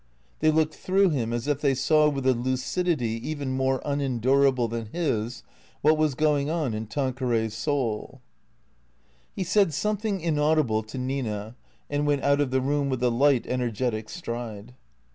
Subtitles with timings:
[0.39, 4.87] They looked through him, as if they saw with a lucidity even more unendurable than
[4.87, 5.43] his,
[5.81, 8.19] what was going on in Tanqueray's soul.
[9.35, 11.55] He said something inaudible to Nina
[11.87, 14.73] and went out of the room with a light, energetic stride.